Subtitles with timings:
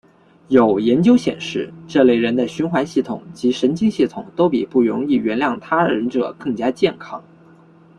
[0.47, 7.23] 有研究显示这类人的循环系统及神经系统都比不容易原谅他人者更加健康。